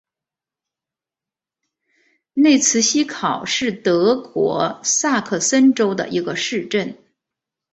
[2.33, 6.97] 内茨希考是德国萨克森州的一个市镇。